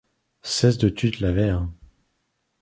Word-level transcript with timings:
C’esde 0.53 0.89
tutte 0.97 1.19
l’àvvaire. 1.21 1.61